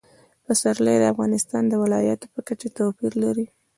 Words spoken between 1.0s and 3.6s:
افغانستان د ولایاتو په کچه توپیر لري.